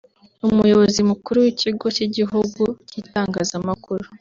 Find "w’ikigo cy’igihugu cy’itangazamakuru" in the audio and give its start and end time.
1.43-4.05